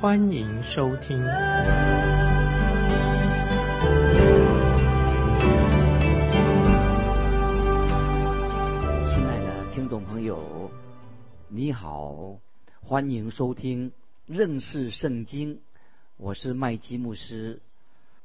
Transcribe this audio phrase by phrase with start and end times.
[0.00, 1.18] 欢迎收听。
[1.18, 1.26] 亲
[9.26, 10.70] 爱的听众朋友，
[11.48, 12.38] 你好，
[12.80, 13.92] 欢迎收听
[14.24, 15.60] 认识圣经。
[16.16, 17.60] 我是麦基牧师，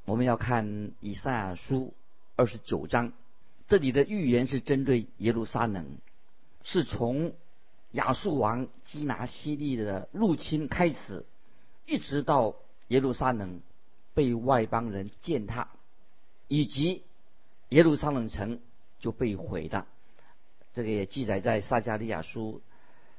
[0.05, 1.93] 我们要看以赛亚书
[2.37, 3.11] 二十九章。
[3.67, 5.97] 这里的预言是针对耶路撒冷，
[6.63, 7.33] 是从
[7.91, 11.25] 亚述王基拿西利的入侵开始，
[11.85, 12.55] 一直到
[12.87, 13.61] 耶路撒冷
[14.13, 15.69] 被外邦人践踏，
[16.47, 17.03] 以及
[17.69, 18.59] 耶路撒冷城
[18.99, 19.87] 就被毁了。
[20.73, 22.61] 这个也记载在撒加利亚书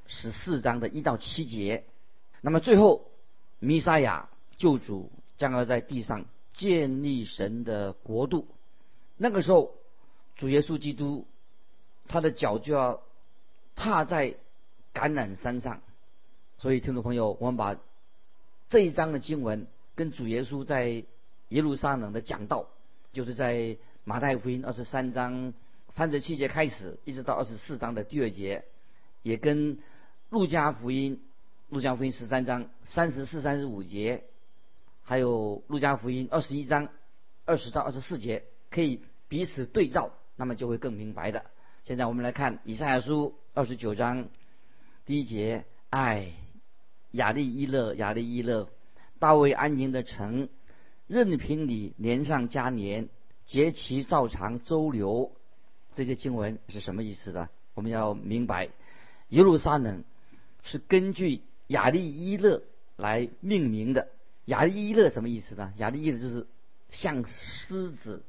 [0.06, 1.84] 十四章的一到七节。
[2.40, 3.10] 那么最后，
[3.58, 8.46] 弥撒亚救主将要在地上建立神的国度，
[9.16, 9.74] 那个时候。
[10.38, 11.26] 主耶稣基督，
[12.08, 13.00] 他的脚就要
[13.74, 14.34] 踏在
[14.92, 15.80] 橄榄山上，
[16.58, 17.80] 所以听众朋友，我们把
[18.68, 21.04] 这一章的经文跟主耶稣在
[21.48, 22.68] 耶路撒冷的讲道，
[23.12, 25.54] 就是在马太福音二十三章
[25.88, 28.64] 三十七节开始，一直到二十四章的第二节，
[29.22, 29.78] 也跟
[30.30, 31.22] 路加福音
[31.68, 34.24] 路加福音十三章三十四、三十五节，
[35.02, 36.88] 还有路加福音二十一章
[37.44, 40.12] 二十到二十四节，可以彼此对照。
[40.38, 41.46] 那么就会更明白的。
[41.84, 44.28] 现在我们来看以赛亚书二十九章
[45.06, 46.32] 第一节：哎，
[47.16, 48.68] 亚利伊勒，亚利伊勒，
[49.18, 50.48] 大卫安营的城，
[51.08, 53.08] 任凭你年上加年，
[53.44, 55.32] 节期照常周流。
[55.92, 57.48] 这些经文是什么意思呢？
[57.74, 58.68] 我们要明白，
[59.30, 60.04] 耶路撒冷
[60.62, 62.62] 是根据亚利伊勒
[62.96, 64.08] 来命名的。
[64.44, 65.72] 亚利伊勒什么意思呢？
[65.78, 66.46] 亚利伊勒就是
[66.90, 68.22] 像狮子，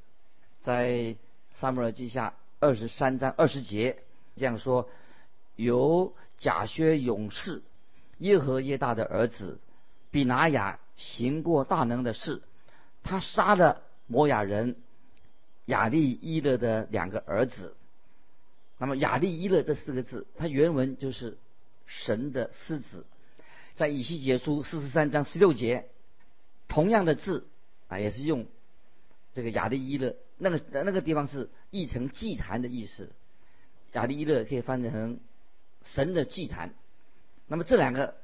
[0.59, 1.15] 在。
[1.59, 3.97] 撒母耳记下二十三章二十节
[4.35, 4.87] 这样说：
[5.55, 7.63] 由贾薛勇士
[8.19, 9.59] 耶和耶大的儿子
[10.11, 12.41] 比拿雅行过大能的事，
[13.03, 14.75] 他杀了摩亚人
[15.65, 17.75] 雅利伊勒的两个儿子。
[18.79, 21.37] 那么雅利伊勒这四个字，它原文就是
[21.85, 23.05] 神的狮子。
[23.75, 25.87] 在以西结书四十三章十六节，
[26.67, 27.47] 同样的字
[27.87, 28.47] 啊，也是用
[29.33, 30.15] 这个雅利伊勒。
[30.37, 33.11] 那个那个地方是译成祭坛的意思，
[33.93, 35.19] 雅利伊勒可以翻译成
[35.83, 36.73] 神的祭坛。
[37.47, 38.15] 那么这两个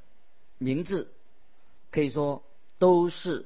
[0.58, 1.12] 名字
[1.92, 2.44] 可以说
[2.78, 3.46] 都是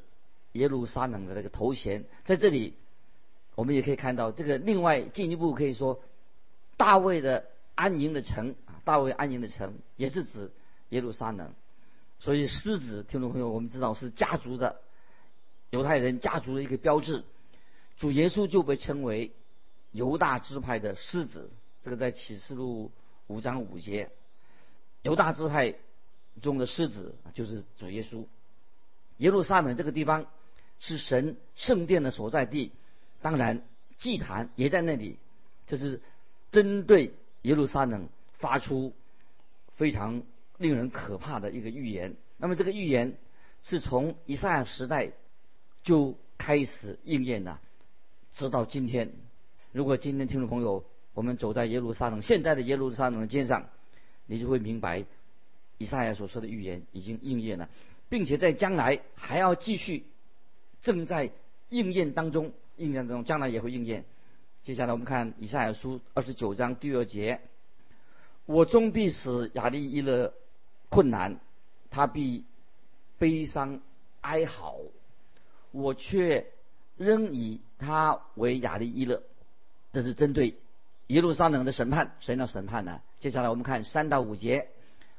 [0.54, 2.06] 耶路撒冷的那个头衔。
[2.26, 2.74] 在这里，
[3.56, 6.02] 我们也可以看到这个另外进一步可以说，
[6.78, 7.46] 大卫的
[7.76, 10.52] 安宁的城啊，大卫安宁的城也是指
[10.90, 11.54] 耶路撒冷。
[12.20, 14.82] 所以狮子，听众朋友，我们知道是家族的
[15.70, 17.24] 犹太人家族的一个标志。
[17.98, 19.32] 主耶稣就被称为
[19.92, 21.52] 犹大支派的狮子，
[21.84, 22.92] 这个在启示录
[23.28, 24.10] 五章五节，
[25.02, 25.76] 犹大支派
[26.42, 28.26] 中的狮子就是主耶稣。
[29.18, 30.28] 耶路撒冷这个地方
[30.80, 32.72] 是神圣殿的所在地，
[33.22, 33.64] 当然
[33.98, 35.18] 祭坛也在那里，
[35.66, 36.02] 这是
[36.52, 38.94] 针对耶路撒冷发出
[39.76, 40.22] 非常
[40.58, 42.16] 令人可怕的一个预言。
[42.38, 43.18] 那么这个预言
[43.64, 45.14] 是从以赛亚时代
[45.84, 47.60] 就开始应验了。
[48.34, 49.14] 直到今天，
[49.72, 50.86] 如果今天听众朋友，
[51.16, 53.68] 我们走在耶路撒冷现在的耶路撒冷的街上，
[54.28, 55.04] 你就会明白，
[55.80, 57.68] 以赛亚所说的预言已经应验了，
[58.10, 60.04] 并且在将来还要继续，
[60.82, 61.32] 正在
[61.70, 64.06] 应验当中，应验当中，将来也会应验。
[64.62, 67.42] 接下来我们看以赛亚书二十九章第二节：
[68.46, 70.34] 我终必使亚利伊勒
[70.90, 71.40] 困难，
[71.90, 72.46] 他必
[73.18, 73.82] 悲伤
[74.22, 74.78] 哀嚎，
[75.72, 76.46] 我却。
[77.00, 79.22] 仍以他为亚利伊勒，
[79.94, 80.56] 这是针对
[81.08, 83.02] 耶路撒冷的审判，谁要审判呢？
[83.20, 84.68] 接下来我们看三到五节，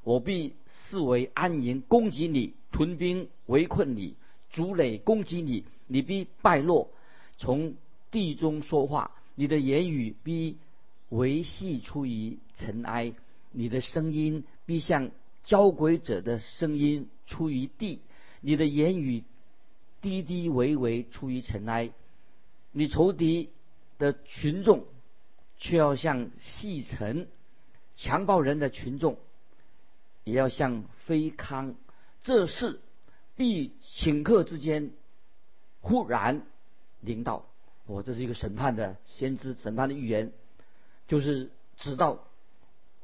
[0.05, 4.14] 我必视为安营攻击你，屯兵围困你，
[4.50, 6.90] 筑垒攻击你，你必败落。
[7.37, 7.75] 从
[8.11, 10.56] 地中说话，你的言语必
[11.08, 13.12] 维系出于尘埃，
[13.50, 15.11] 你的声音必像
[15.43, 18.00] 交鬼者的声音出于地，
[18.40, 19.25] 你的言语。
[20.00, 21.90] 低低微微出于尘埃，
[22.70, 23.50] 你仇敌
[23.99, 24.85] 的群众
[25.58, 27.26] 却要像细尘；
[27.96, 29.19] 强暴人的群众
[30.25, 31.75] 也要像飞糠。
[32.22, 32.81] 这事
[33.37, 34.90] 必顷刻之间
[35.81, 36.43] 忽然
[37.00, 37.46] 临到。
[37.87, 40.32] 我这是一个审判的先知审判的预言，
[41.06, 42.25] 就是直到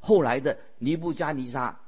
[0.00, 1.80] 后来的尼布加尼撒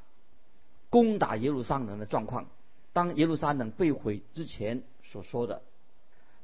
[0.88, 2.48] 攻打耶路撒冷的状况。
[2.94, 5.60] 当耶路撒冷被毁之前所说的，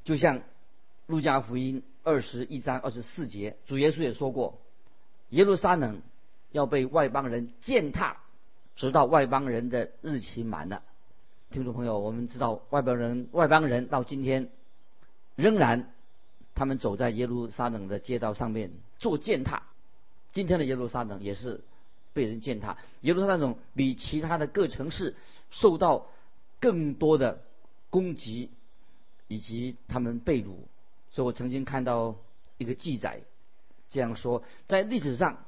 [0.05, 0.43] 就像
[1.07, 4.59] 路加福音二十一章二十四节，主耶稣也说过，
[5.31, 6.03] 耶路撒冷
[6.51, 8.17] 要被外邦人践踏，
[8.77, 10.83] 直到外邦人的日期满了。
[11.51, 14.49] 听众朋友，我们知道外邦人外邦人到今天
[15.37, 15.91] 仍然。
[16.55, 19.63] 他们走在耶路撒冷的街道上面做践踏，
[20.33, 21.63] 今天的耶路撒冷也是
[22.13, 22.77] 被人践踏。
[23.01, 25.17] 耶路撒冷比其他的各城市
[25.49, 26.09] 受到
[26.61, 27.41] 更多的
[27.89, 28.51] 攻击，
[29.29, 30.51] 以及他们被掳。
[31.13, 32.17] 所以我曾经看到
[32.59, 33.21] 一个记载，
[33.89, 35.45] 这样说：在历史上，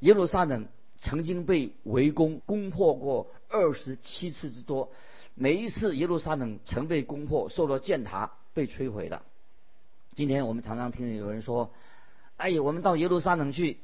[0.00, 0.66] 耶路撒冷
[0.96, 4.90] 曾经被围攻攻破过二十七次之多，
[5.34, 9.22] 每一次耶路撒冷曾被攻破，受到践踏，被摧毁了。
[10.14, 11.70] 今天我们常常听见有人说
[12.38, 13.78] ：“哎呀，我们到耶路撒冷去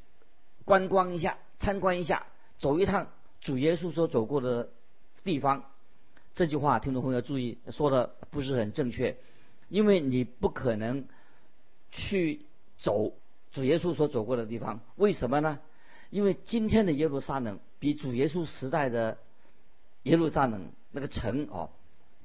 [0.65, 2.25] 观光一下，参观一下，
[2.57, 3.07] 走一趟
[3.39, 4.71] 主耶稣所走过的
[5.23, 5.63] 地方。”
[6.33, 9.15] 这句话听众朋友注意，说的不是很正确，
[9.69, 11.05] 因为你不可能
[11.91, 12.45] 去
[12.77, 13.13] 走
[13.51, 14.81] 主耶稣所走过的地方。
[14.95, 15.59] 为什么呢？
[16.09, 19.17] 因为今天的耶路撒冷比主耶稣时代的
[20.03, 21.69] 耶路撒冷那个城哦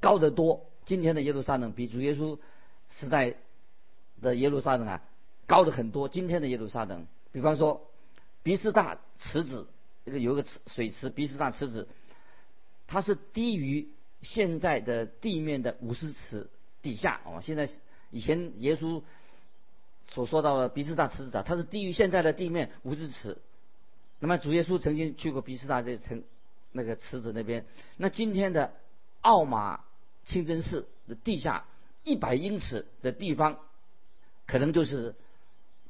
[0.00, 0.67] 高得多。
[0.85, 2.38] 今天的耶路撒冷比主耶稣
[2.88, 3.35] 时代。
[4.20, 5.00] 的耶路撒冷啊，
[5.46, 6.08] 高的很多。
[6.08, 7.88] 今天的耶路撒冷，比方说，
[8.43, 9.69] 比斯大池子，
[10.05, 11.87] 这个有个池水池，比斯大池子，
[12.88, 13.87] 它是低于
[14.23, 16.50] 现在的地面的五十尺
[16.88, 17.40] 底下哦。
[17.43, 17.69] 现在
[18.11, 19.02] 以前耶稣
[20.02, 23.37] 所说到的比斯大池子的，它是低于现在的地面五十尺。
[24.20, 26.25] 那么主耶稣曾经去过比斯大这城
[26.73, 27.67] 那个池子那边。
[27.99, 28.73] 那今天的
[29.20, 29.85] 奥马
[30.25, 31.67] 清真寺的地下
[32.05, 33.58] 一百英尺的地方。
[34.46, 35.14] 可能就是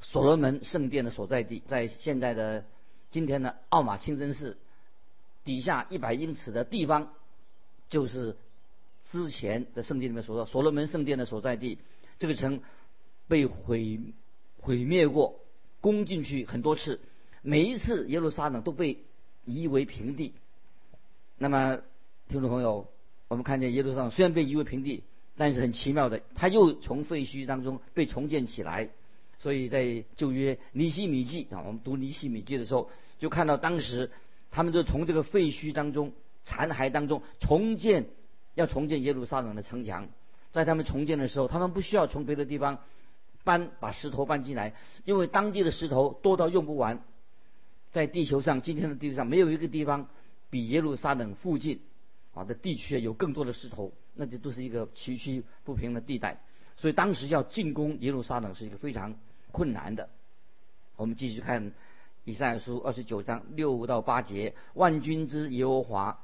[0.01, 2.65] 所罗门圣殿的所在地，在现在的
[3.13, 4.59] 今天的奥马清真寺
[5.45, 7.15] 底下一百英尺的地方，
[7.89, 8.37] 就是
[9.11, 11.79] 之前的圣地里面说的所罗门圣殿的所在地。
[12.19, 12.61] 这个城
[13.27, 14.01] 被毁
[14.61, 15.41] 毁灭过，
[15.81, 17.01] 攻进去很多次，
[17.43, 18.99] 每一次耶路撒冷都被
[19.45, 20.35] 夷为平地。
[21.37, 21.81] 那么，
[22.29, 22.89] 听众朋友，
[23.29, 25.03] 我们看见耶路撒冷虽然被夷为平地。
[25.41, 28.89] 但是很奇妙的，它又从废墟当中被重建起来。
[29.39, 32.91] 所以在旧约尼西米记啊，我们读尼西米记的时候，
[33.21, 34.11] 就看到当时
[34.51, 36.13] 他们就从这个废墟当中、
[36.43, 38.07] 残骸当中重建，
[38.59, 40.09] 要重建耶路撒冷的城墙。
[40.51, 42.79] 在他们重建的时候，他们不需要从别的地方
[43.45, 44.75] 搬把石头搬进来，
[45.05, 47.03] 因为当地的石头多到用不完。
[47.91, 50.09] 在地球上，今天的地球上没有一个地方
[50.51, 51.81] 比耶路撒冷附近
[52.35, 53.93] 啊的地区有更多的石头。
[54.21, 56.41] 那就都是一个崎岖不平的地带，
[56.77, 59.15] 所以当时要进攻耶路撒冷是一个非常
[59.53, 60.09] 困难的。
[60.97, 61.73] 我们继续看
[62.25, 66.21] 以赛亚书二十九章六到八节：万军之耶和华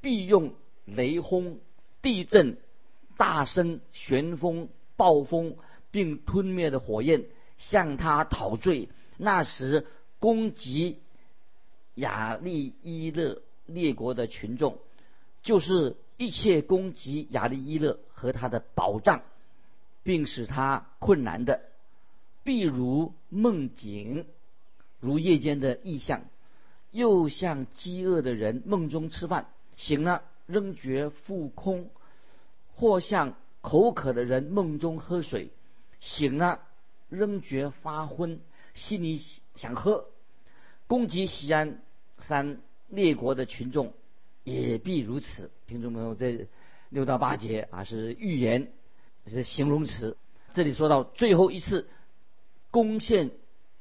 [0.00, 0.54] 必用
[0.84, 1.58] 雷轰、
[2.02, 2.58] 地震、
[3.16, 5.56] 大声旋风、暴风，
[5.90, 7.24] 并吞灭的火焰
[7.56, 8.90] 向他讨罪。
[9.16, 9.86] 那时
[10.18, 10.98] 攻击
[11.94, 14.78] 亚利伊勒列国的群众，
[15.42, 15.96] 就是。
[16.18, 19.22] 一切攻击亚利伊勒和他的宝藏，
[20.04, 21.62] 并使他困难的，
[22.44, 24.26] 必如梦境，
[25.00, 26.26] 如夜间的异象，
[26.92, 31.88] 又像饥饿的人梦中吃饭，醒了仍觉腹空；
[32.74, 35.50] 或像口渴的人梦中喝水，
[36.00, 36.60] 醒了
[37.08, 38.40] 仍觉发昏，
[38.74, 39.20] 心里
[39.54, 40.06] 想喝。
[40.86, 41.80] 攻击西安
[42.18, 43.92] 山列国的群众。
[44.44, 46.48] 也必如此，听众朋友，这
[46.88, 48.72] 六到八节啊是预言，
[49.24, 50.16] 是形容词。
[50.52, 51.88] 这里说到最后一次
[52.72, 53.30] 攻陷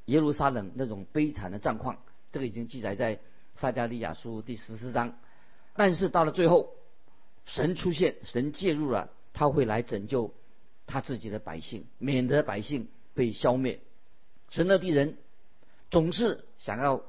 [0.06, 1.98] 耶路撒冷那种悲惨的战况，
[2.32, 3.20] 这个已经记载在
[3.56, 5.18] 撒加利亚书第十四章。
[5.74, 6.74] 但是到了最后，
[7.46, 10.34] 神出现，神介入了，他会来拯救
[10.86, 13.80] 他自己的百姓，免得百姓被消灭。
[14.50, 15.18] 神的敌人
[15.90, 17.04] 总是想要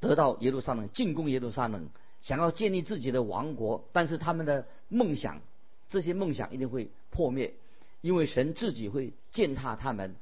[0.00, 1.88] 得到耶路撒冷，进攻耶路撒冷。
[2.20, 5.40] 想要建立自己的王国，但是他们的梦想，
[5.88, 7.54] 这些梦想一定会破灭，
[8.00, 10.16] 因为神自己会践踏他们，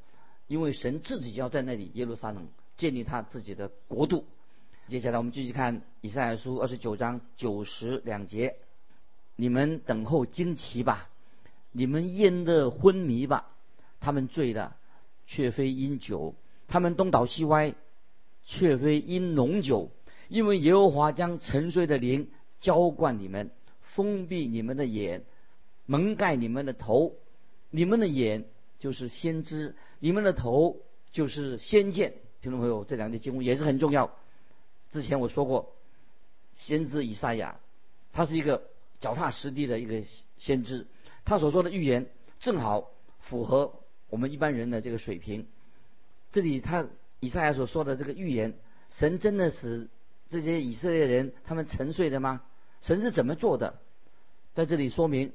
[0.47, 4.27] 因为神自己要在那里耶路撒冷建立他自己的国度。
[4.89, 8.55] 接下来我们继续看以赛亚书二十九章九十两节：
[9.35, 11.09] 你们等候惊奇吧，
[11.73, 13.49] 你们咽乐昏迷吧，
[13.99, 14.77] 他们醉了，
[15.27, 16.35] 却非因酒；
[16.69, 17.75] 他们东倒西歪，
[18.45, 19.91] 却非因浓酒。
[20.29, 22.29] 因为耶和华将沉睡的灵
[22.61, 23.51] 浇灌你们，
[23.81, 25.25] 封闭你们的眼，
[25.87, 27.17] 蒙盖你们的头，
[27.71, 28.45] 你们的眼
[28.79, 30.77] 就是先知，你们的头
[31.11, 32.15] 就是先见。
[32.41, 34.13] 听众朋友，这两节经文也是很重要。
[34.97, 35.77] 之前我说过，
[36.55, 37.61] 先知以赛亚，
[38.15, 40.03] 他是一个脚踏实地的一个
[40.39, 40.87] 先知，
[41.27, 42.07] 他所说的预言
[42.39, 45.49] 正好符合我们一般人的这个水平。
[46.31, 46.87] 这里他
[47.21, 48.55] 以赛亚所说的这个预言，
[48.89, 49.91] 神真的使
[50.31, 52.41] 这些以色列人他们沉睡的吗？
[52.81, 53.79] 神是怎么做的？
[54.55, 55.35] 在这里说明，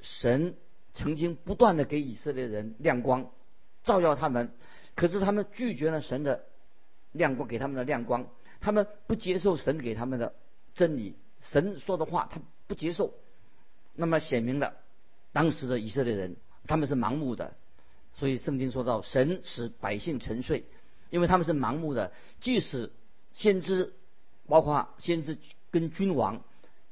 [0.00, 0.56] 神
[0.94, 3.30] 曾经不断的给以色列人亮光，
[3.82, 4.54] 照耀他们。
[4.94, 6.46] 可是他们拒绝了神的
[7.12, 8.30] 亮光给他们的亮光，
[8.64, 10.34] 他们不接受神给他们的
[10.74, 13.12] 真理，神说的话他不接受。
[13.94, 14.72] 那么显明了
[15.34, 17.52] 当时的以色列人他们是盲目的，
[18.14, 20.64] 所以圣经说到神使百姓沉睡，
[21.10, 22.10] 因为他们是盲目的。
[22.40, 22.90] 即使
[23.34, 23.92] 先知，
[24.46, 25.36] 包括先知
[25.70, 26.42] 跟君王，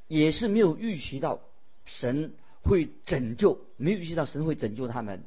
[0.08, 1.40] 也是没有预期到
[1.86, 5.24] 神会拯救，没有预期到神会拯救他们，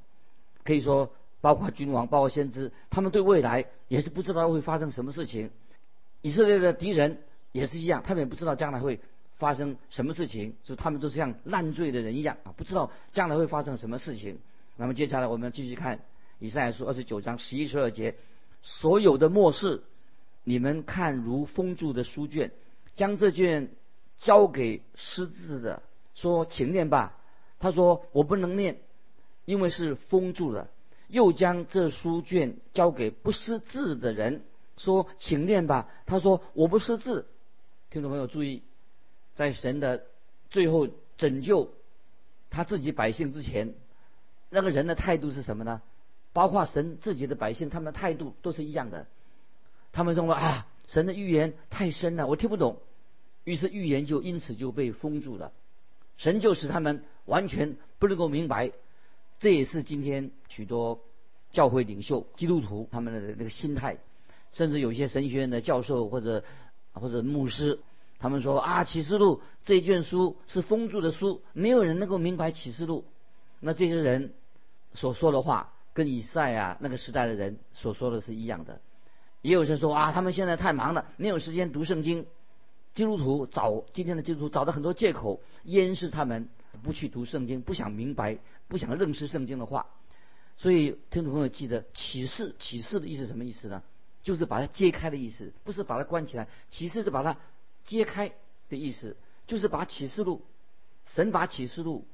[0.63, 1.11] 可以说。
[1.41, 5.51] 包括君王，包括先知，他们对未来也是不知道会发生什么事情。
[6.25, 7.19] 以色列的敌人
[7.51, 8.99] 也是一样，他们也不知道将来会
[9.35, 14.39] 发生什么事情，就他们都是像烂醉的人一样啊，不知道将来会发生什么事情。
[14.75, 15.99] 那么接下来我们继续看
[16.39, 18.15] 以赛亚书二十九章十一十二节，
[18.63, 19.83] 所有的末世，
[20.43, 22.51] 你们看如封住的书卷，
[22.95, 23.69] 将这卷
[24.17, 25.83] 交给识字的，
[26.15, 27.15] 说请念吧。
[27.59, 28.79] 他说我不能念，
[29.45, 30.69] 因为是封住的。
[31.07, 34.41] 又将这书卷交给不识字的人，
[34.77, 37.27] 说：“请念吧。”他说：“我不识字。”
[37.89, 38.61] 听众朋友注意，
[39.33, 40.05] 在神的
[40.49, 41.73] 最后拯救
[42.49, 43.73] 他自己百姓之前，
[44.49, 45.81] 那个人的态度是什么呢？
[46.33, 49.07] 包括神自己的百姓，他们的态度都是一样的。
[49.93, 52.81] 他们认为啊，神的预言太深了，我听不懂。
[53.45, 55.53] 于是预言就因此就被封住了。
[56.17, 58.71] 神就使他们完全不能够明白。
[59.39, 61.01] 这也是今天许多
[61.51, 63.97] 教会领袖、基督徒他们的那个心态，
[64.51, 66.43] 甚至有些神学院的教授或者
[66.93, 67.79] 或者牧师，
[68.19, 73.05] 他们说啊，《启示录》这一卷书是封住的书，没有人能够明白《启示录》。
[73.59, 74.33] 那这些人
[74.93, 78.81] 所说的话，跟以赛啊那个时代的人所说的是一样的。
[79.41, 82.25] 也有人说啊，他们现在太忙了，没有时间读圣经。
[82.93, 86.49] 基督徒找今天的基督徒找到很多借口掩饰他们。
[86.83, 88.37] 不去读圣经，不想明白，
[88.67, 89.87] 不想认识圣经的话，
[90.57, 93.81] 所以听众朋友记得启示，启示的意思什么意思呢？
[94.25, 96.49] 就是把它揭开的意思，不是把它关起来。
[96.69, 97.37] 启示是把它
[97.85, 98.33] 揭开
[98.67, 99.15] 的意思，
[99.47, 100.41] 就是把启示录，
[101.05, 102.05] 神把启示录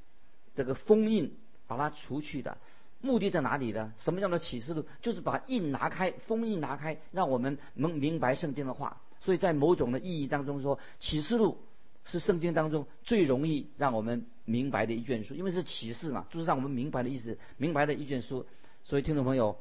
[0.54, 1.34] 这个封印
[1.66, 2.58] 把它除去的，
[3.00, 3.92] 目的在哪里呢？
[3.98, 4.84] 什么叫做启示录？
[5.00, 9.00] 就是把印拿开，封印拿开，让我们能明白圣经的话。
[9.20, 11.58] 所以在某种的意义当中说，启示录。
[12.04, 18.44] 是圣经当中最容易让我们明白的一卷书，因为是启示嘛，就是让我们明白的意思，明白的一卷书。
[18.82, 19.56] 所以听众朋友，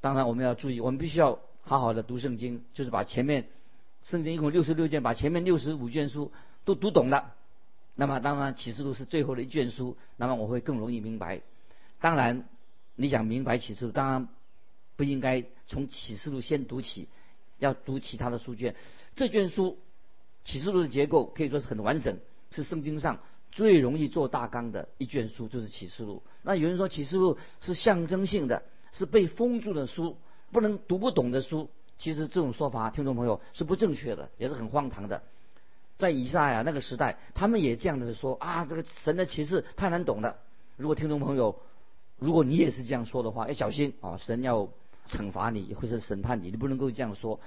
[0.00, 3.48] 当然我们要注意，我们必须要好好的读圣经，就是把前面
[4.02, 6.32] 圣经一共六十六卷，把前面六十五卷书
[6.64, 7.34] 都读懂了。
[7.94, 11.40] 那么当然启示录是最后的一卷书，那么我会更容易明白。
[12.00, 12.48] 当然
[12.96, 14.28] 你想明白启示录，当然
[14.96, 17.08] 不应该从启示录先读起，
[17.58, 18.74] 要读其他的书卷。
[19.14, 19.78] 这卷书。
[20.42, 22.18] 启示录的结构可以说是很完整，
[22.50, 23.20] 是圣经上
[23.52, 26.22] 最容易做大纲的一卷书，就是启示录。
[26.42, 30.16] 那有人说启示录是象征性的，是被封住的书，
[30.52, 31.68] 不能读不懂的书。
[31.98, 35.22] 其实这种说法，听众朋友是不正确的，也是很荒唐的。
[35.98, 40.38] 在以赛亚那个时代，他们也这样的说啊，这个神的启示太难懂了。
[40.78, 41.60] 如果听众朋友，
[42.18, 44.70] 如果你也是这样说的话，要小心啊，神要
[45.06, 47.38] 惩罚你或者审判你，你不能够这样说，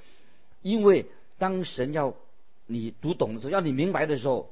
[0.61, 1.07] 因为
[1.39, 2.13] 当神要
[2.67, 4.51] 你读懂的时候，要你明白的时候，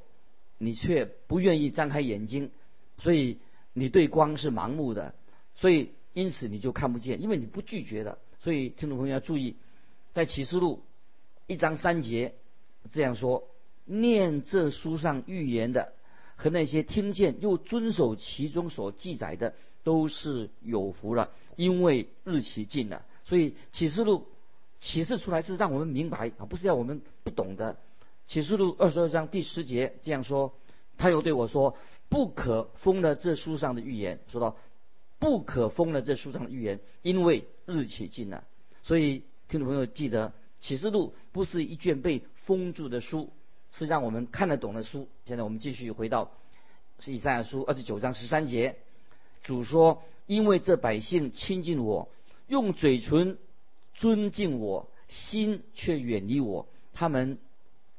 [0.58, 2.50] 你却不愿意张开眼睛，
[2.98, 3.38] 所以
[3.74, 5.14] 你对光是盲目的，
[5.54, 8.18] 所以因此你就看不见，因为你不拒绝的。
[8.44, 9.56] 所以听众朋友要注意，
[10.14, 10.82] 在启示录
[11.48, 12.34] 一章三节
[12.92, 13.48] 这样说：
[13.86, 15.94] 念这书上预言的
[16.36, 23.06] 和那些听见又遵守其中所记载的，都是有福了，因为日期近了。
[23.26, 24.26] 所以启示录
[24.80, 27.78] 启示出来是让我们明白啊，不是要我们不懂的。
[28.28, 30.54] 启示录二十二章第十节这样说，
[30.98, 31.78] 他又对我说
[32.10, 34.56] ：“不可封了这书上的预言。”说到
[35.22, 38.44] 不可封了这书上的预言，因为日期近了。
[38.82, 43.30] 所以听众朋友记得，启示录不是一卷被封住的书，
[43.70, 45.08] 是让我们看得懂的书。
[45.26, 46.32] 现在我们继续回到
[47.06, 48.78] 以赛亚书二十九章十三节，
[49.44, 52.10] 主说：“因为这百姓亲近我，
[52.48, 53.38] 用嘴唇
[53.94, 57.38] 尊敬我，心却远离我，他们。”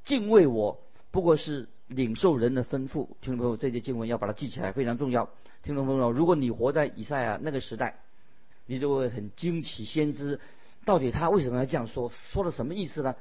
[0.05, 0.81] 敬畏我，
[1.13, 3.07] 不过是领受人的吩咐。
[3.21, 5.31] 听众朋友，这节经文要把它记起来，非常重要。
[5.63, 8.01] 听众朋友，如果你活在以赛亚那个时代，
[8.67, 10.41] 你就会很惊奇先知，
[10.85, 12.11] 到底他为什么要这样说？
[12.11, 13.15] 说了什么意思呢？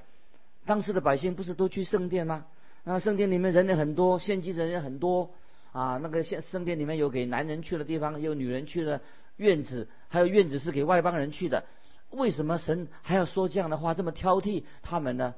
[0.65, 2.45] 当时的百姓不是都去圣殿吗？
[2.83, 5.29] 那圣殿里面人也很多，献祭人也很多
[5.71, 5.97] 啊。
[5.97, 9.01] 那个圣圣殿里面有给男人去的地方，有女人去的
[9.37, 11.63] 院子，还有院子是给外邦人去的。
[12.09, 15.35] 为什么神还要说这样的话，这么挑剔他们呢？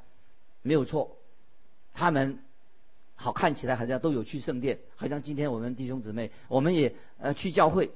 [0.62, 1.18] 没有错，
[1.94, 2.40] 他们
[3.16, 7.92] 好看起来好像都有去圣殿，好像今天我们弟兄姊妹我们也呃去教会，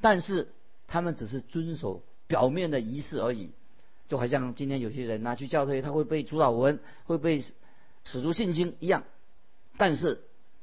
[0.00, 0.48] 但是
[0.86, 3.50] 他们只是遵守表面的仪式而已。
[4.08, 7.42] 就好像今天有些人拿去教会，他会被主导文，会被
[8.04, 9.04] 使徒信经一样，
[9.76, 10.22] 但是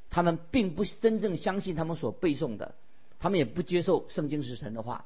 [0.10, 2.74] 他们并不真正相信他们所背诵的，
[3.20, 5.06] 他们也不接受圣经是神的话。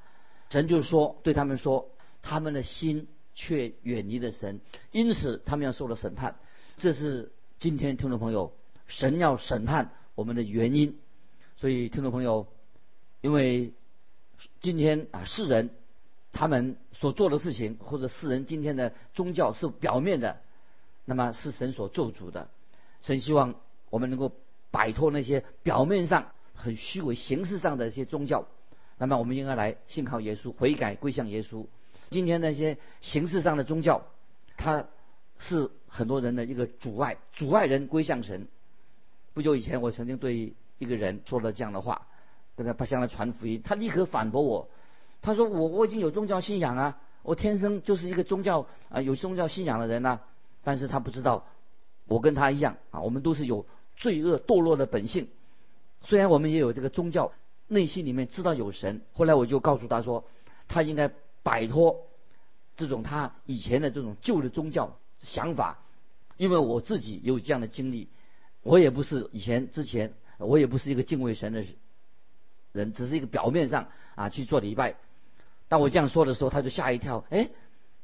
[0.50, 1.90] 神就说对他们说，
[2.22, 4.62] 他们的心却远离了神，
[4.94, 6.38] 因此他们要受了审判。
[6.78, 8.54] 这是今天听众朋友，
[8.90, 11.00] 神要审判我们的原因。
[11.56, 12.48] 所以听众朋友，
[13.22, 13.72] 因为
[14.60, 15.70] 今天啊世人。
[16.32, 20.40] 他们所做的事情，或者世人今天的宗教是表面的，
[21.04, 22.50] 那么是神所做主的。
[23.02, 23.56] 神希望
[23.90, 24.32] 我们能够
[24.70, 28.48] 摆脱那些表面上很虚伪、形式上的一些宗教。
[29.00, 31.66] 那么我们应该来信靠耶稣，悔改归向耶稣。
[32.12, 34.06] 今天那些形式上的宗教，
[34.56, 34.86] 它
[35.40, 38.48] 是很多人的一个阻碍，阻碍人归向神。
[39.40, 42.08] 不久以前，我曾经对一个人说了这样的话，
[42.58, 44.68] 跟他向他传福音，他立刻反驳我。
[45.22, 50.20] 他说：“我我已经有宗教信仰啊，我天生就是一个宗教啊有宗教信仰的人呐。
[50.62, 51.46] 但是他不知道，
[52.06, 53.66] 我跟他一样啊，我们都是有
[53.96, 55.30] 罪恶堕落的本性。
[56.02, 57.32] 虽然我们也有这个宗教，
[57.70, 59.04] 内心里面知道有神。
[59.14, 60.26] 后来我就告诉他说，
[60.68, 61.10] 他应该
[61.44, 62.02] 摆脱
[62.76, 65.80] 这种他以前的这种旧的宗教想法，
[66.36, 68.10] 因为我自己有这样的经历。
[68.64, 71.66] 我也不是以前之前，我也不是一个敬畏神的
[72.74, 74.96] 人，只是一个表面上啊去做礼拜。”
[75.70, 77.24] 当我这样说的时候，他就吓一跳。
[77.30, 77.50] 哎，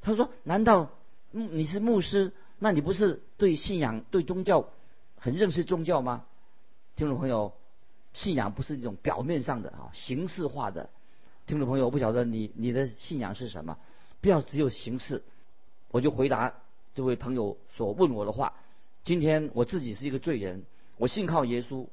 [0.01, 0.91] 他说：“难道
[1.31, 2.31] 你是牧师？
[2.59, 4.69] 那你不是对信仰、对宗教
[5.17, 6.25] 很认识宗教吗？”
[6.95, 7.53] 听众朋友，
[8.13, 10.89] 信仰不是一种表面上的啊，形式化的。
[11.47, 13.77] 听众朋友，我不晓得你你的信仰是什么，
[14.21, 15.23] 不要只有形式。
[15.89, 16.53] 我就回答
[16.93, 18.53] 这位朋友所问我的话。
[19.05, 20.63] 今天我自己是一个罪人，
[20.97, 21.85] 我信靠耶稣，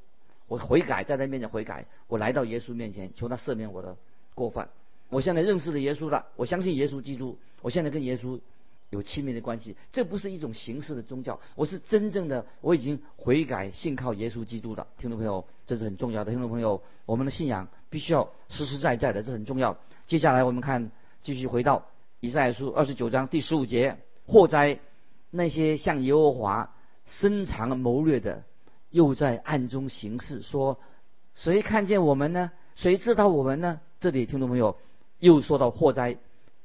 [0.49, 3.95] 我悔改，在他面前悔改，我来到耶稣面前，求他赦免我的
[4.35, 4.71] 过犯。
[5.11, 8.41] 我现在认识了耶稣了，我相信耶稣基督，我现在跟耶稣
[8.89, 9.77] 有亲密的关系。
[9.93, 14.87] 这不是一种形式的宗教，我是真正的，我已经悔改信靠耶稣基督的。
[14.97, 16.31] 听众朋友，这是很重要的。
[16.31, 19.77] 听众朋友，我们的信仰必须要实实在在的，这很重要。
[20.07, 20.91] 接下来我们看，
[21.23, 21.85] 继续回到
[22.21, 24.79] 以赛亚书二十九章第十五节：祸灾
[25.31, 26.75] 那些向耶和华
[27.07, 28.45] 深藏谋略的，
[28.91, 30.79] 又在暗中行事，说
[31.35, 32.53] 谁看见我们呢？
[32.75, 33.81] 谁知道我们呢？
[34.01, 34.79] 这里听众朋友。
[35.19, 36.19] 又说到祸灾，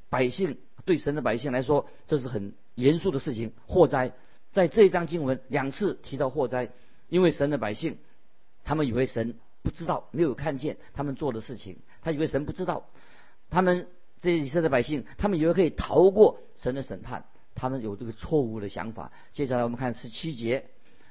[0.10, 3.54] 百姓对神的百姓来说，这是很严肃的事情。
[3.68, 4.14] 祸灾
[4.52, 6.72] 在这一章经文两次提到祸灾，
[7.08, 8.00] 因为神的百姓，
[8.64, 12.88] 他们以为神不知道，没有看见他们做的事情，他以为神不知道。
[13.52, 13.88] 他们
[14.22, 17.26] 这些以色列百姓，他们以为可以逃过神的审判，
[17.58, 19.12] 他们有这个错误的想法。
[19.34, 20.70] 接下来我们看十七节，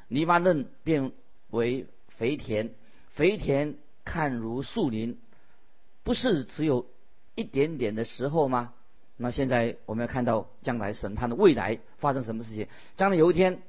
[0.09, 1.13] 黎巴嫩变
[1.51, 2.71] 为肥田，
[3.11, 3.75] 肥田
[4.07, 5.19] 看如树林，
[6.03, 6.87] 不是只有。
[7.39, 8.73] 一点点的时候吗？
[9.19, 12.67] 那现在我们要看到将来审判的未来发生什么事情？
[12.97, 13.61] 将来有一天，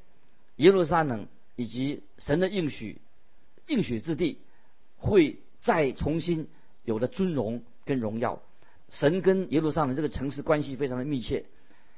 [0.56, 3.02] 耶路撒冷以及神的应许
[3.68, 4.40] 应许之地
[4.96, 6.48] 会再重新
[6.86, 8.42] 有了尊荣跟荣耀。
[8.88, 11.44] 神跟耶路撒冷这个城市关系非常的密切。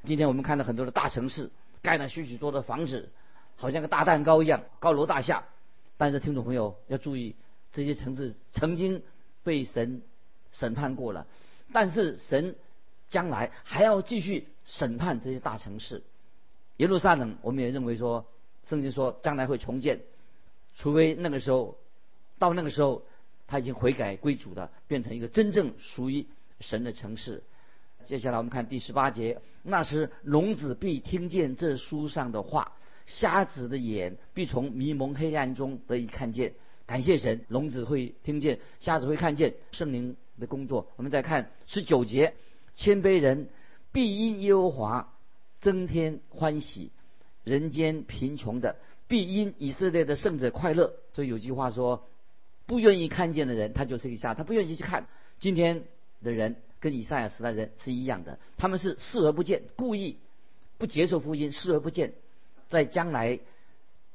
[0.04, 1.50] 今天我们看到很多的大城市
[1.82, 3.10] 盖了许许多的房子，
[3.56, 5.44] 好像个大蛋糕一样高楼大厦。
[5.98, 7.36] 但是听众朋友要注意，
[7.74, 9.04] 这些城市曾经
[9.44, 10.02] 被神
[10.52, 11.28] 审判过了。
[11.74, 12.56] 但是神
[13.10, 16.02] 将来还要继续审判这些大城市，
[16.78, 18.26] 耶路撒冷，我们也认为说，
[18.66, 20.00] 圣经说将来会重建，
[20.76, 21.78] 除非那个时候，
[22.40, 23.04] 到那个时候
[23.48, 26.26] 他已经悔改归主的，变成一个真正属于
[26.62, 27.44] 神的城市。
[28.06, 32.74] 接下来我们看第十八节，那时聋子必听见这书上的话，
[33.06, 36.54] 瞎子的眼必从迷蒙黑暗中得以看见。
[36.86, 40.16] 感谢神，聋子会听见，瞎子会看见，圣灵。
[40.40, 42.34] 的工作，我们再看十九节，
[42.74, 43.50] 谦卑人
[43.92, 45.14] 必因耶和华
[45.60, 46.94] 增添欢喜，
[47.44, 48.78] 人间贫穷的
[49.10, 50.94] 必因以色列的圣者快乐。
[51.12, 52.08] 所以有句话说，
[52.66, 55.08] 不愿意看见的人，他就是一下，他不愿意去看。
[55.40, 55.84] 今天
[56.24, 60.18] 的人跟以赛亚时代人是一样的，他们是视而不见，故意
[60.78, 62.13] 不接受福音，视而不见。
[62.68, 63.39] 在将来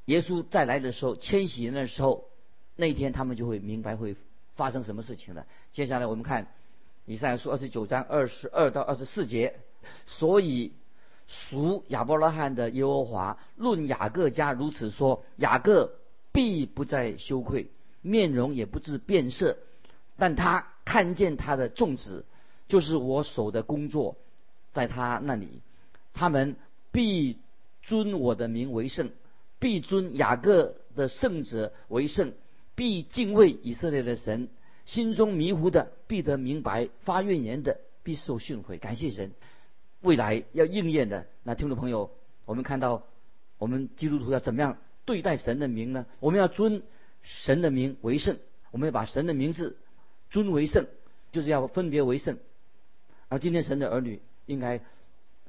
[0.06, 2.28] 耶稣再来的时候，迁徙人的时候，
[2.76, 4.16] 那一天他们就会明白会
[4.54, 5.46] 发生什么事情了。
[5.72, 6.46] 接下来我们看
[7.04, 9.60] 以赛亚书二十九章二十二到二十四节，
[10.06, 10.72] 所以
[11.26, 15.92] 属亚伯拉罕的耶和华论雅各家如此说：雅各
[16.32, 19.58] 必不再羞愧，面容也不至变色，
[20.16, 22.24] 但他看见他的众子，
[22.68, 24.16] 就是我手的工作，
[24.72, 25.60] 在他那里，
[26.12, 26.56] 他们
[26.92, 27.38] 必
[27.82, 29.10] 尊我的名为圣，
[29.58, 32.32] 必尊雅各的圣者为圣，
[32.74, 34.48] 必敬畏以色列的神。
[34.84, 38.78] 心中迷糊的必得明白，发怨言的必受训诲。
[38.78, 39.32] 感谢神，
[40.02, 41.26] 未来要应验的。
[41.42, 42.10] 那听众朋友，
[42.44, 43.02] 我们看到
[43.56, 46.04] 我们基督徒要怎么样对待神的名呢？
[46.20, 46.82] 我们要尊
[47.22, 48.36] 神的名为圣，
[48.72, 49.78] 我们要把神的名字
[50.30, 50.86] 尊为圣，
[51.32, 52.38] 就是要分别为圣。
[53.34, 54.80] 而今天神的儿女应该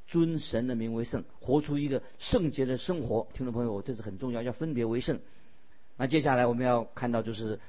[0.07, 3.27] 尊神的名为圣，活出一个圣洁的生活。
[3.35, 5.19] 听众朋友，这是很重要，要分别为圣。
[5.95, 7.59] 那接下来我们要看到就是。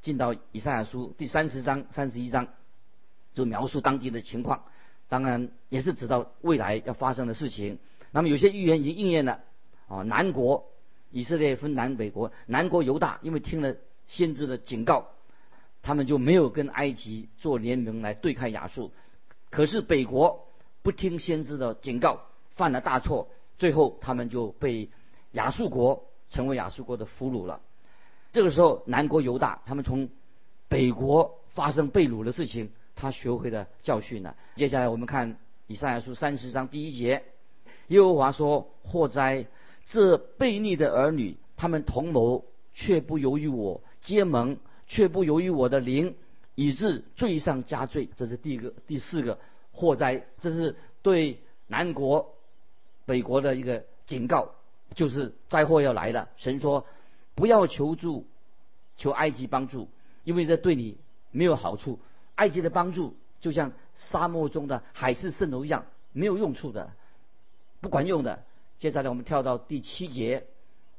[0.00, 2.48] 进到以赛亚书第三十章、三十一章，
[3.32, 4.64] 就描述当地的情况，
[5.08, 7.78] 当然也是指到未来要发生的事情。
[8.12, 9.40] 那么有些预言已经应验了
[9.88, 10.66] 啊，南国
[11.10, 15.08] 以色列分南北国，南国犹大因为听了先知的警告，
[15.80, 18.92] 他们就没有跟埃及做联盟来对抗亚述。
[19.54, 20.48] 可是北国
[20.82, 24.90] 不听先知的警告，犯了大错，最后他们就被
[25.30, 27.60] 亚述国成为亚述国的俘虏了。
[28.32, 30.08] 这个时候，南国犹大他们从
[30.68, 34.34] 北国发生被掳的事情，他学会了教训了。
[34.56, 35.38] 接下来我们看
[35.68, 37.22] 以赛亚书三十章第一节，
[37.86, 39.46] 耶和华说：“祸哉，
[39.86, 44.56] 这悖逆的儿女，他们同谋却不由于我，结盟
[44.88, 46.16] 却不由于我的灵，
[46.54, 49.38] 以致罪上加罪。”这是第一个、第四个
[49.72, 52.34] 祸灾，这是对南国、
[53.06, 54.50] 北国的一个警告，
[54.94, 56.28] 就是灾祸要来了。
[56.36, 56.86] 神说。
[57.36, 58.28] 不要求助，
[58.96, 59.88] 求埃及帮助，
[60.22, 60.98] 因为这对你
[61.32, 61.98] 没有好处。
[62.36, 66.92] 埃及的帮助就像沙漠中的海市蜃楼一样，没有用处的，
[67.80, 68.44] 不管用的。
[68.78, 70.46] 接下来我们跳到第七节，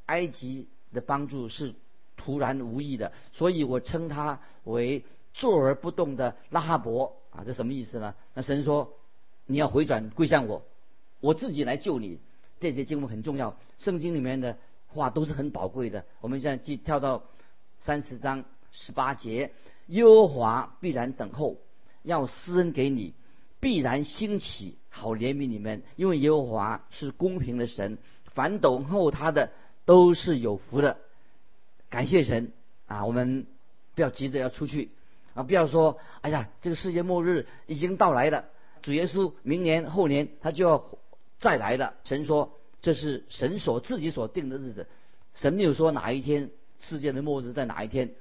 [0.07, 1.73] 埃及的帮助是
[2.17, 8.15] 突然无意的，所以我称它为坐而不动的拉哈伯啊，这什么意思呢？
[8.33, 8.93] 那神说
[9.45, 10.65] 你要回转归向我，
[11.21, 12.19] 我自己来救你。
[12.59, 14.57] 这些经文很重要，圣经里面的。
[14.87, 16.05] 话都是很宝贵的。
[16.21, 17.23] 我们现在即跳到
[17.79, 19.51] 三十章十八节，
[19.87, 21.57] 耶和华必然等候，
[22.01, 23.13] 要施恩给你，
[23.59, 25.83] 必然兴起，好怜悯你们。
[25.97, 29.51] 因为耶和华是公平的神，凡等候他的
[29.83, 30.95] 都是有福的。
[31.89, 32.53] 感谢神
[32.87, 33.05] 啊！
[33.05, 33.47] 我们
[33.95, 34.91] 不要急着要出去
[35.35, 35.43] 啊！
[35.43, 38.45] 不要说，哎呀，这个世界末日已经到来了，
[38.81, 40.83] 主耶稣明年后年他就要
[41.37, 41.93] 再来了。
[42.03, 42.51] 神说。
[42.81, 44.85] 这是神所自己所定的日子，
[45.33, 48.11] 神没有说哪一天世界的末日在哪一天。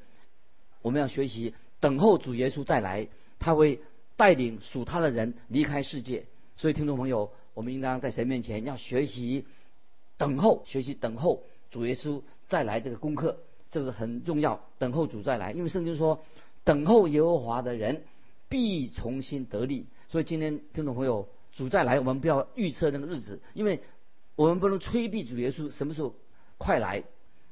[0.80, 3.82] 我们要学习等候主耶稣再来，他会
[4.16, 6.24] 带领属他的人离开世界。
[6.56, 9.44] 所以听众朋友，我们应当在神面前要学习
[10.16, 14.64] 等候，学习等候主耶稣再来这个功课，这是很重要。
[14.78, 16.24] 等候主再来，因为圣经说
[16.64, 18.02] 等候耶和华的人
[18.48, 19.86] 必重新得力。
[20.08, 23.80] 所以今天听众朋友，主再来，我们不要预测那个日子，因为。
[24.36, 26.12] 我们不能催逼主耶稣什么时候
[26.58, 27.04] 快来，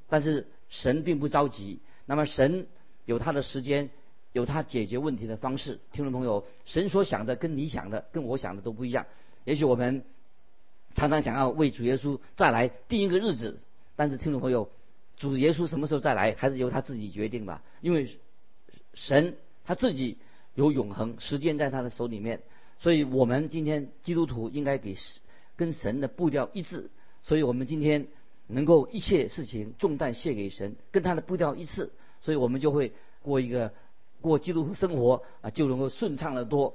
[0.08, 1.78] 但是神并不着急。
[2.06, 2.66] 那么神
[3.04, 3.90] 有他的时间，
[4.32, 5.78] 有他解决问题的方式。
[5.92, 9.06] 听众朋友，神所想的跟你想的、跟我想的都不一样。
[9.44, 10.02] 也许我们
[10.96, 13.60] 常常想要为主耶稣再来定一个日子，
[13.94, 14.68] 但是听众朋友，
[15.16, 17.62] 主耶稣什么时候再来，还是由他自己决定吧。
[17.80, 18.18] 因为
[18.94, 20.18] 神他自己
[20.54, 22.42] 有永恒，时间在他的手里面。
[22.78, 24.96] 所以我们今天基督徒应该给。
[25.54, 28.08] 跟神的步调一致，所以我们今天
[28.46, 33.72] 能够一切事情重担卸给神，跟他的步调一致，所以我们就会过一个
[34.22, 36.74] 过基督徒生活啊，就能够顺畅的多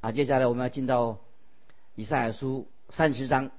[0.00, 0.12] 啊。
[0.12, 1.18] 接下来我们要进到
[1.96, 3.50] 以赛亚书三十章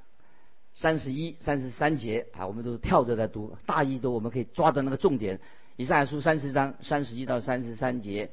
[0.73, 5.41] 三十一、三十三节啊，我们都是跳着来读，大意都我们可以抓的那个重点。
[5.75, 8.31] 以赛亚书三十章三十一到三十三节，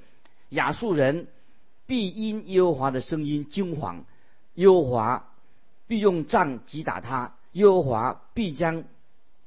[0.51, 1.29] 亚述人
[1.87, 4.03] 必因耶和华的声音惊惶，
[4.55, 5.27] 耶和华。
[5.87, 8.85] 必用杖击打他，耶和华必将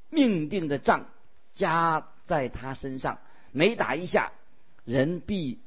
[0.10, 1.06] 命定的杖
[1.54, 3.20] 加在他身上。
[3.54, 4.34] 每打一下，
[4.84, 5.62] 人必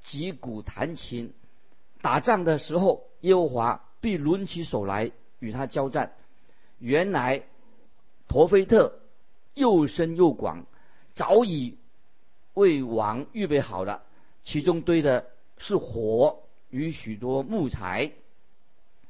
[0.00, 1.32] 击鼓弹琴。
[2.02, 6.10] 打仗的时候，耶和华必抡起手来与他交战。
[6.80, 7.44] 原来，
[8.26, 8.98] 陀菲特
[9.54, 10.66] 又深又广，
[11.18, 11.76] 早已
[12.54, 14.04] 为王预备好了，
[14.44, 15.26] 其中堆的
[15.56, 18.12] 是火与许多木材。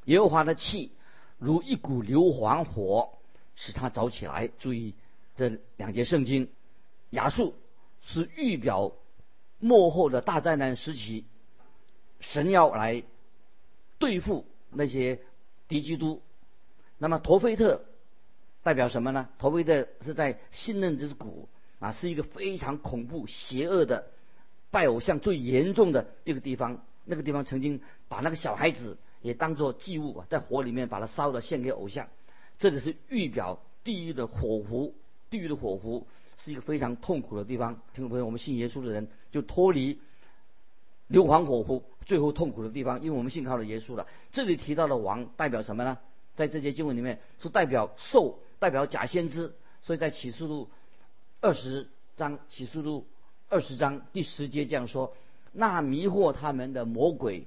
[0.07, 0.93] 耶和华的气。
[1.37, 3.11] 如一股硫磺火，
[3.55, 4.49] 使他着起来。
[4.59, 4.95] 注意
[5.37, 6.51] 这两节圣经，
[7.11, 7.55] 亚述
[8.03, 8.91] 是预表
[9.61, 11.27] 幕后的大灾难时期，
[12.19, 13.05] 神要来
[14.01, 15.21] 对付那些
[15.69, 16.23] 敌基督。
[16.97, 17.85] 那么陀菲特
[18.65, 19.29] 代表什么呢？
[19.39, 24.07] 陀菲特是在信任之谷啊，是一个非常恐怖、邪恶的
[24.71, 26.83] 拜偶像最严重的一个地方。
[27.05, 32.09] 那个地方曾经把那个小孩子也当作祭物，在火里面把它烧了献给偶像。
[32.59, 34.95] 这里是预表地狱的火湖，
[35.31, 37.81] 地狱的火湖是一个非常痛苦的地方。
[37.95, 39.99] 听众朋友，我们信耶稣的人就脱离
[41.07, 44.07] 硫磺火湖最后痛苦的地方，因为我们信靠了耶稣了。
[44.33, 45.99] 这里提到的王代表什么呢？
[46.35, 49.55] 在这些经文里面是代表兽，代表假先知。
[49.81, 50.69] 所以在启示录
[51.41, 53.07] 二十章，启示录
[53.49, 55.15] 二十章第十节这样说。
[55.53, 57.47] 那迷惑他们的魔鬼，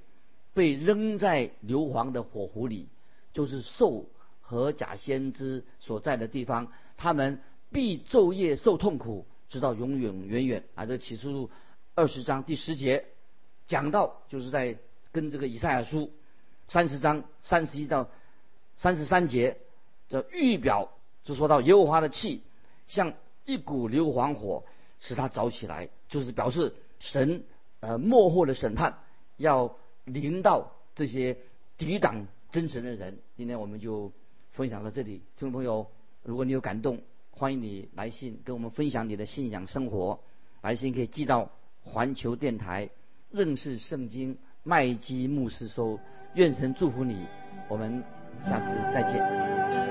[0.54, 2.88] 被扔在硫磺的火湖里，
[3.34, 4.06] 就是兽
[4.40, 6.72] 和假先知所在的地方。
[6.96, 10.64] 他们必昼夜受痛苦，直到永永远远。
[10.74, 11.50] 啊，这启示录
[11.94, 13.04] 二十章第十节
[13.66, 14.78] 讲到，就是在
[15.12, 16.10] 跟这个以赛亚书
[16.66, 18.08] 三十章三十一到
[18.78, 19.58] 三十三节
[20.08, 20.90] 这预表，
[21.24, 22.42] 就说到耶和华的气
[22.88, 23.12] 像
[23.44, 24.64] 一股硫磺火，
[25.00, 27.44] 使它着起来，就是表示神。
[27.80, 29.00] 呃，幕后的审判
[29.38, 31.36] 要临到这些
[31.76, 33.18] 抵挡真神的人。
[33.36, 34.12] 今天我们就
[34.52, 35.88] 分享到这里，听众朋友，
[36.22, 37.00] 如果你有感动，
[37.32, 40.20] 欢迎你来信跟我们分享你的信仰生活。
[40.60, 41.50] 来信可以寄到
[41.82, 42.88] 环球电台
[43.32, 45.98] 认识圣经麦基牧师收。
[46.36, 47.26] 愿神祝福你，
[47.68, 48.04] 我们
[48.44, 49.81] 下次再见。